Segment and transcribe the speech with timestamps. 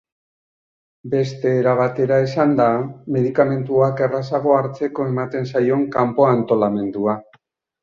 [1.09, 2.67] Beste era batera esanda,
[3.17, 7.19] medikamentuak errazago hartzeko ematen zaion kanpo-antolamendua.